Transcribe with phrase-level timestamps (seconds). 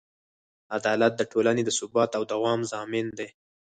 [0.77, 3.27] عدالت د ټولنې د ثبات او دوام ضامن دی.